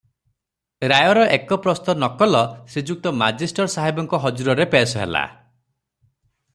ରାୟର 0.91 1.25
ଏକ 1.35 1.57
ପ୍ରସ୍ତ 1.65 1.95
ନକଲ 2.05 2.41
ଶ୍ରୀଯୁକ୍ତ 2.71 3.13
ମାଜିଷ୍ଟର 3.19 3.73
ସାହେବଙ୍କ 3.77 4.21
ହଜୁରରେ 4.25 4.69
ପେଶ 4.75 5.03
ହେଲା। 5.05 5.25